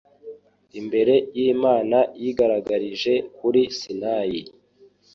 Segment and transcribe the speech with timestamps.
[0.79, 4.41] imbere y’Imana yigaragarije kuri Sinayi